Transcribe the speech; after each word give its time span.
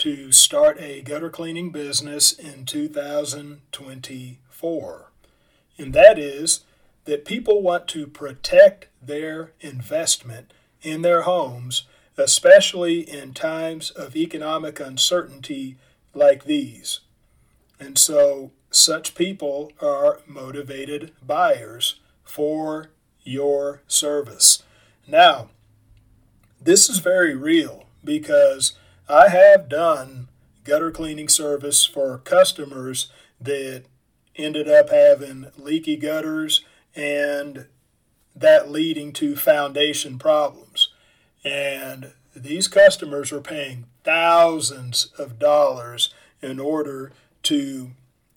to 0.00 0.32
start 0.32 0.80
a 0.80 1.02
gutter 1.02 1.28
cleaning 1.28 1.70
business 1.70 2.32
in 2.32 2.64
2024. 2.64 5.12
And 5.76 5.92
that 5.92 6.18
is 6.18 6.60
that 7.04 7.26
people 7.26 7.60
want 7.60 7.86
to 7.88 8.06
protect 8.06 8.86
their 9.02 9.52
investment 9.60 10.54
in 10.80 11.02
their 11.02 11.20
homes, 11.22 11.82
especially 12.16 13.00
in 13.00 13.34
times 13.34 13.90
of 13.90 14.16
economic 14.16 14.80
uncertainty 14.80 15.76
like 16.14 16.44
these. 16.44 17.00
And 17.78 17.98
so, 17.98 18.52
such 18.70 19.14
people 19.14 19.70
are 19.82 20.20
motivated 20.26 21.12
buyers 21.20 22.00
for 22.24 22.88
your 23.22 23.82
service. 23.86 24.62
Now, 25.06 25.50
this 26.58 26.88
is 26.88 27.00
very 27.00 27.34
real 27.34 27.84
because 28.02 28.72
I 29.10 29.28
have 29.28 29.68
done 29.68 30.28
gutter 30.62 30.92
cleaning 30.92 31.28
service 31.28 31.84
for 31.84 32.18
customers 32.18 33.10
that 33.40 33.82
ended 34.36 34.68
up 34.68 34.90
having 34.90 35.46
leaky 35.58 35.96
gutters 35.96 36.64
and 36.94 37.66
that 38.36 38.70
leading 38.70 39.12
to 39.14 39.34
foundation 39.34 40.16
problems. 40.16 40.90
And 41.42 42.12
these 42.36 42.68
customers 42.68 43.32
are 43.32 43.40
paying 43.40 43.86
thousands 44.04 45.06
of 45.18 45.40
dollars 45.40 46.14
in 46.40 46.60
order 46.60 47.10
to 47.44 47.90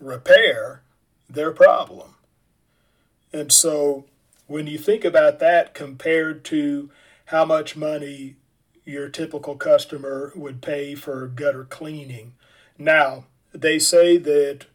repair 0.00 0.80
their 1.28 1.50
problem. 1.50 2.14
And 3.34 3.52
so 3.52 4.06
when 4.46 4.66
you 4.66 4.78
think 4.78 5.04
about 5.04 5.40
that 5.40 5.74
compared 5.74 6.42
to 6.46 6.88
how 7.26 7.44
much 7.44 7.76
money 7.76 8.36
your 8.84 9.08
typical 9.08 9.56
customer 9.56 10.32
would 10.34 10.60
pay 10.60 10.94
for 10.94 11.26
gutter 11.26 11.64
cleaning. 11.64 12.34
Now, 12.78 13.24
they 13.52 13.78
say 13.78 14.16
that 14.18 14.66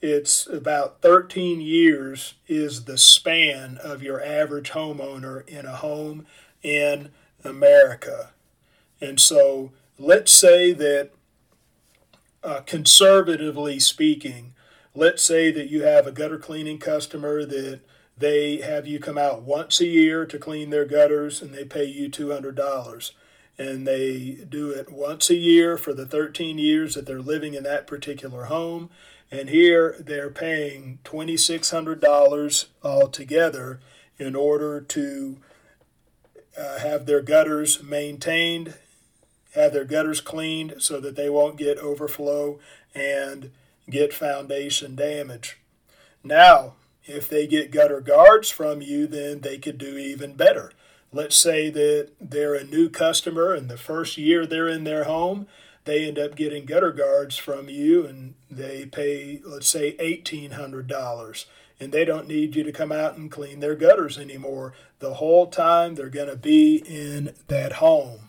it's 0.00 0.46
about 0.46 1.02
13 1.02 1.60
years 1.60 2.34
is 2.48 2.84
the 2.84 2.96
span 2.96 3.78
of 3.82 4.02
your 4.02 4.22
average 4.24 4.70
homeowner 4.70 5.46
in 5.46 5.66
a 5.66 5.76
home 5.76 6.26
in 6.62 7.10
America. 7.44 8.30
And 9.00 9.20
so 9.20 9.72
let's 9.98 10.32
say 10.32 10.72
that, 10.72 11.10
uh, 12.42 12.60
conservatively 12.60 13.78
speaking, 13.78 14.54
let's 14.94 15.22
say 15.22 15.50
that 15.50 15.68
you 15.68 15.82
have 15.82 16.06
a 16.06 16.12
gutter 16.12 16.38
cleaning 16.38 16.78
customer 16.78 17.44
that 17.44 17.80
they 18.16 18.58
have 18.58 18.86
you 18.86 18.98
come 18.98 19.18
out 19.18 19.42
once 19.42 19.80
a 19.80 19.86
year 19.86 20.24
to 20.26 20.38
clean 20.38 20.70
their 20.70 20.86
gutters 20.86 21.42
and 21.42 21.54
they 21.54 21.64
pay 21.64 21.84
you 21.84 22.08
$200 22.08 23.12
and 23.60 23.86
they 23.86 24.38
do 24.48 24.70
it 24.70 24.90
once 24.90 25.28
a 25.28 25.34
year 25.34 25.76
for 25.76 25.92
the 25.92 26.06
13 26.06 26.56
years 26.56 26.94
that 26.94 27.04
they're 27.04 27.20
living 27.20 27.52
in 27.52 27.62
that 27.64 27.86
particular 27.86 28.46
home. 28.46 28.88
And 29.30 29.50
here 29.50 29.96
they're 30.00 30.30
paying 30.30 30.98
$2,600 31.04 32.66
altogether 32.82 33.80
in 34.18 34.34
order 34.34 34.80
to 34.80 35.36
uh, 36.58 36.78
have 36.78 37.04
their 37.04 37.20
gutters 37.20 37.82
maintained, 37.82 38.74
have 39.54 39.74
their 39.74 39.84
gutters 39.84 40.22
cleaned 40.22 40.76
so 40.78 40.98
that 40.98 41.14
they 41.14 41.28
won't 41.28 41.58
get 41.58 41.76
overflow 41.76 42.58
and 42.94 43.50
get 43.90 44.14
foundation 44.14 44.96
damage. 44.96 45.58
Now, 46.24 46.76
if 47.04 47.28
they 47.28 47.46
get 47.46 47.70
gutter 47.70 48.00
guards 48.00 48.48
from 48.48 48.80
you, 48.80 49.06
then 49.06 49.40
they 49.40 49.58
could 49.58 49.76
do 49.76 49.98
even 49.98 50.32
better 50.32 50.72
let's 51.12 51.36
say 51.36 51.70
that 51.70 52.10
they're 52.20 52.54
a 52.54 52.64
new 52.64 52.88
customer 52.88 53.54
and 53.54 53.68
the 53.68 53.76
first 53.76 54.16
year 54.16 54.46
they're 54.46 54.68
in 54.68 54.84
their 54.84 55.04
home, 55.04 55.46
they 55.84 56.06
end 56.06 56.18
up 56.18 56.36
getting 56.36 56.66
gutter 56.66 56.92
guards 56.92 57.36
from 57.36 57.68
you 57.68 58.06
and 58.06 58.34
they 58.50 58.86
pay, 58.86 59.40
let's 59.44 59.68
say, 59.68 59.96
$1,800. 59.96 61.44
And 61.82 61.92
they 61.92 62.04
don't 62.04 62.28
need 62.28 62.54
you 62.54 62.62
to 62.62 62.72
come 62.72 62.92
out 62.92 63.16
and 63.16 63.30
clean 63.30 63.60
their 63.60 63.74
gutters 63.74 64.18
anymore. 64.18 64.74
The 64.98 65.14
whole 65.14 65.46
time 65.46 65.94
they're 65.94 66.10
going 66.10 66.28
to 66.28 66.36
be 66.36 66.76
in 66.86 67.34
that 67.48 67.74
home. 67.74 68.28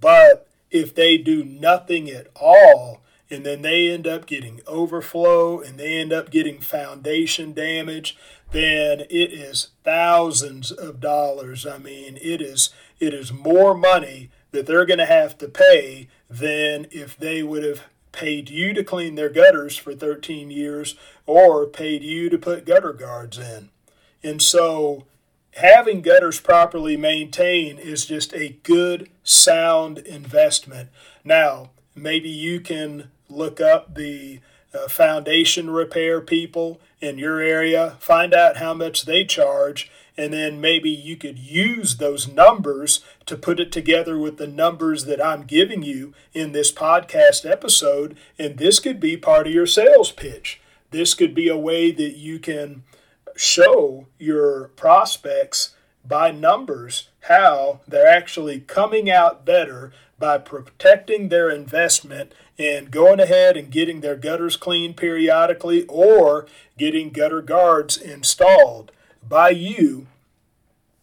But 0.00 0.46
if 0.70 0.94
they 0.94 1.18
do 1.18 1.44
nothing 1.44 2.08
at 2.08 2.28
all, 2.36 3.02
and 3.30 3.44
then 3.44 3.62
they 3.62 3.90
end 3.90 4.06
up 4.06 4.26
getting 4.26 4.60
overflow 4.66 5.60
and 5.60 5.78
they 5.78 5.98
end 5.98 6.12
up 6.12 6.30
getting 6.30 6.60
foundation 6.60 7.52
damage, 7.52 8.16
then 8.52 9.00
it 9.10 9.32
is 9.32 9.68
thousands 9.84 10.70
of 10.72 11.00
dollars. 11.00 11.66
I 11.66 11.78
mean, 11.78 12.18
it 12.20 12.40
is 12.40 12.70
it 12.98 13.14
is 13.14 13.32
more 13.32 13.74
money 13.74 14.30
that 14.50 14.66
they're 14.66 14.86
going 14.86 14.98
to 14.98 15.06
have 15.06 15.36
to 15.38 15.48
pay 15.48 16.08
than 16.28 16.86
if 16.90 17.16
they 17.16 17.42
would 17.42 17.62
have 17.62 17.84
paid 18.12 18.48
you 18.48 18.72
to 18.72 18.82
clean 18.82 19.14
their 19.14 19.28
gutters 19.28 19.76
for 19.76 19.94
13 19.94 20.50
years 20.50 20.96
or 21.26 21.66
paid 21.66 22.02
you 22.02 22.28
to 22.30 22.38
put 22.38 22.66
gutter 22.66 22.92
guards 22.92 23.38
in. 23.38 23.68
And 24.22 24.42
so 24.42 25.06
having 25.54 26.02
gutters 26.02 26.40
properly 26.40 26.96
maintained 26.96 27.78
is 27.78 28.06
just 28.06 28.32
a 28.32 28.56
good 28.62 29.10
sound 29.22 29.98
investment. 29.98 30.88
Now, 31.22 31.70
maybe 31.94 32.30
you 32.30 32.60
can 32.60 33.10
look 33.28 33.60
up 33.60 33.94
the 33.94 34.40
uh, 34.74 34.88
foundation 34.88 35.70
repair 35.70 36.20
people 36.20 36.80
in 37.00 37.18
your 37.18 37.40
area, 37.40 37.96
find 38.00 38.34
out 38.34 38.56
how 38.58 38.74
much 38.74 39.04
they 39.04 39.24
charge, 39.24 39.90
and 40.16 40.32
then 40.32 40.60
maybe 40.60 40.90
you 40.90 41.16
could 41.16 41.38
use 41.38 41.96
those 41.96 42.26
numbers 42.26 43.04
to 43.24 43.36
put 43.36 43.60
it 43.60 43.70
together 43.70 44.18
with 44.18 44.36
the 44.36 44.48
numbers 44.48 45.04
that 45.04 45.24
I'm 45.24 45.44
giving 45.44 45.82
you 45.82 46.12
in 46.34 46.52
this 46.52 46.72
podcast 46.72 47.48
episode. 47.48 48.16
And 48.36 48.58
this 48.58 48.80
could 48.80 48.98
be 48.98 49.16
part 49.16 49.46
of 49.46 49.52
your 49.52 49.66
sales 49.66 50.10
pitch. 50.10 50.60
This 50.90 51.14
could 51.14 51.34
be 51.34 51.48
a 51.48 51.56
way 51.56 51.92
that 51.92 52.16
you 52.16 52.40
can 52.40 52.82
show 53.36 54.06
your 54.18 54.68
prospects 54.68 55.76
by 56.08 56.30
numbers 56.30 57.08
how 57.22 57.80
they're 57.86 58.06
actually 58.06 58.60
coming 58.60 59.10
out 59.10 59.44
better 59.44 59.92
by 60.18 60.38
protecting 60.38 61.28
their 61.28 61.50
investment 61.50 62.32
and 62.58 62.90
going 62.90 63.20
ahead 63.20 63.56
and 63.56 63.70
getting 63.70 64.00
their 64.00 64.16
gutters 64.16 64.56
cleaned 64.56 64.96
periodically 64.96 65.84
or 65.86 66.46
getting 66.76 67.10
gutter 67.10 67.42
guards 67.42 67.96
installed 67.96 68.90
by 69.26 69.50
you. 69.50 70.06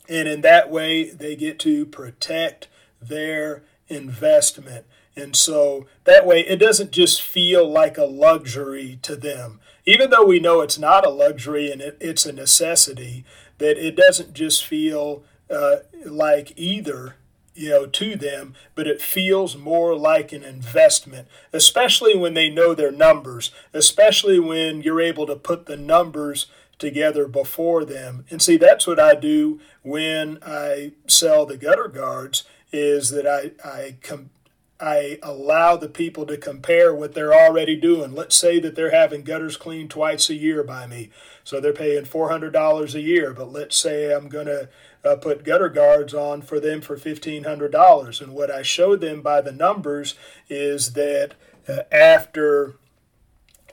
And 0.10 0.28
in 0.28 0.42
that 0.42 0.70
way, 0.70 1.10
they 1.10 1.36
get 1.36 1.60
to 1.60 1.86
protect 1.86 2.68
their 3.02 3.64
investment. 3.88 4.86
And 5.16 5.36
so 5.36 5.88
that 6.04 6.26
way, 6.26 6.42
it 6.42 6.58
doesn't 6.58 6.92
just 6.92 7.22
feel 7.22 7.70
like 7.70 7.98
a 7.98 8.06
luxury 8.06 9.00
to 9.04 9.16
them. 9.16 9.60
Even 9.86 10.10
though 10.10 10.26
we 10.26 10.40
know 10.40 10.62
it's 10.62 10.80
not 10.80 11.06
a 11.06 11.10
luxury 11.10 11.72
and 11.72 11.82
it, 11.82 11.98
it's 12.02 12.26
a 12.26 12.34
necessity, 12.34 13.24
that 13.58 13.78
it 13.78 13.96
doesn't 13.96 14.34
just 14.34 14.66
feel 14.66 15.24
uh, 15.50 15.78
like 16.06 16.54
either 16.56 17.16
you 17.54 17.70
know 17.70 17.86
to 17.86 18.16
them 18.16 18.54
but 18.76 18.88
it 18.88 19.02
feels 19.02 19.56
more 19.56 19.96
like 19.96 20.34
an 20.34 20.44
investment 20.44 21.28
especially 21.54 22.16
when 22.16 22.34
they 22.34 22.50
know 22.50 22.76
their 22.76 22.92
numbers 22.92 23.52
especially 23.74 24.40
when 24.40 24.82
you're 24.82 25.02
able 25.02 25.26
to 25.26 25.36
put 25.36 25.66
the 25.66 25.78
numbers 25.78 26.48
together 26.78 27.28
before 27.28 27.86
them 27.86 28.26
and 28.30 28.42
see 28.42 28.58
that's 28.58 28.86
what 28.86 29.00
i 29.00 29.16
do 29.16 29.60
when 29.84 30.38
i 30.46 30.92
sell 31.08 31.46
the 31.46 31.56
gutter 31.56 31.88
guards 31.88 32.44
is 32.76 33.10
that 33.10 33.26
i 33.26 33.52
i 33.68 33.96
com- 34.02 34.30
I 34.80 35.20
allow 35.24 35.78
the 35.78 35.88
people 35.88 36.26
to 36.26 36.38
compare 36.38 36.94
what 36.94 37.14
they're 37.14 37.34
already 37.34 37.78
doing. 37.78 38.14
Let's 38.14 38.36
say 38.36 38.60
that 38.60 38.76
they're 38.76 38.92
having 38.92 39.24
gutters 39.24 39.56
cleaned 39.56 39.90
twice 39.90 40.30
a 40.30 40.36
year 40.36 40.64
by 40.64 40.86
me. 40.86 41.12
So 41.46 41.62
they're 41.62 41.72
paying 41.72 42.04
$400 42.04 42.94
a 42.94 43.02
year, 43.02 43.34
but 43.34 43.54
let's 43.54 43.78
say 43.78 44.14
I'm 44.14 44.28
to 44.30 44.68
uh, 45.06 45.16
put 45.16 45.46
gutter 45.46 45.70
guards 45.70 46.14
on 46.14 46.42
for 46.42 46.60
them 46.60 46.82
for 46.82 46.98
$1,500. 46.98 48.22
And 48.22 48.34
what 48.34 48.52
I 48.52 48.64
show 48.64 48.98
them 48.98 49.22
by 49.22 49.40
the 49.40 49.52
numbers 49.54 50.16
is 50.50 50.94
that 50.94 51.36
uh, 51.70 51.84
after, 51.92 52.76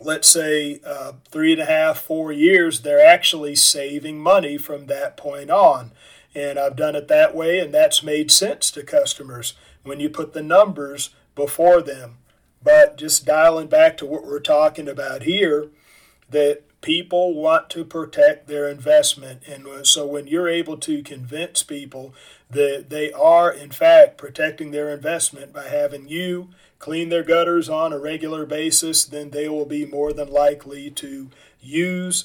let's 0.00 0.28
say, 0.28 0.80
uh, 0.86 1.14
three 1.28 1.52
and 1.52 1.62
a 1.62 1.66
half, 1.66 1.98
four 1.98 2.30
years, 2.30 2.82
they're 2.82 3.04
actually 3.04 3.56
saving 3.56 4.20
money 4.20 4.56
from 4.56 4.86
that 4.86 5.16
point 5.16 5.50
on. 5.50 5.90
And 6.34 6.58
I've 6.58 6.76
done 6.76 6.96
it 6.96 7.08
that 7.08 7.34
way, 7.34 7.58
and 7.58 7.74
that's 7.74 8.02
made 8.02 8.30
sense 8.30 8.70
to 8.72 8.82
customers 8.82 9.54
when 9.82 10.00
you 10.00 10.08
put 10.08 10.32
the 10.32 10.42
numbers 10.42 11.10
before 11.34 11.82
them. 11.82 12.18
But 12.62 12.96
just 12.96 13.26
dialing 13.26 13.66
back 13.66 13.96
to 13.98 14.06
what 14.06 14.24
we're 14.24 14.40
talking 14.40 14.88
about 14.88 15.24
here, 15.24 15.68
that 16.30 16.62
people 16.80 17.34
want 17.34 17.70
to 17.70 17.84
protect 17.84 18.46
their 18.46 18.68
investment. 18.68 19.42
And 19.46 19.86
so 19.86 20.06
when 20.06 20.26
you're 20.26 20.48
able 20.48 20.76
to 20.78 21.02
convince 21.02 21.62
people 21.62 22.14
that 22.50 22.86
they 22.90 23.12
are, 23.12 23.50
in 23.50 23.70
fact, 23.70 24.18
protecting 24.18 24.70
their 24.70 24.90
investment 24.90 25.52
by 25.52 25.68
having 25.68 26.08
you 26.08 26.48
clean 26.78 27.08
their 27.08 27.22
gutters 27.22 27.68
on 27.68 27.92
a 27.92 27.98
regular 27.98 28.44
basis, 28.44 29.04
then 29.04 29.30
they 29.30 29.48
will 29.48 29.64
be 29.64 29.86
more 29.86 30.12
than 30.12 30.28
likely 30.28 30.90
to 30.90 31.30
use 31.60 32.24